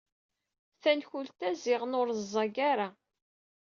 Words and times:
Tankult-a 0.81 1.49
ziɣen 1.63 1.97
ur 1.99 2.07
ẓẓag 2.31 2.55
ara. 2.71 2.87